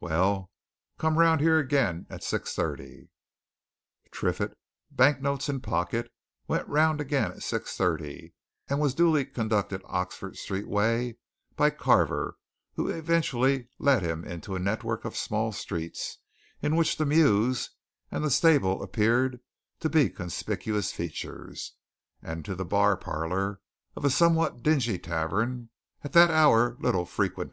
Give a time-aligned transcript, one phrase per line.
[0.00, 0.50] Well,
[0.98, 3.08] come round here again at six thirty."
[4.10, 4.58] Triffitt,
[4.90, 6.12] banknotes in pocket,
[6.46, 8.34] went round again at six thirty,
[8.68, 11.16] and was duly conducted Oxford Street way
[11.56, 12.36] by Carver,
[12.74, 16.18] who eventually led him into a network of small streets,
[16.60, 17.70] in which the mews
[18.10, 19.40] and the stable appeared
[19.80, 21.72] to be conspicuous features,
[22.20, 23.62] and to the bar parlour
[23.96, 25.70] of a somewhat dingy tavern,
[26.04, 27.46] at that hour little frequented.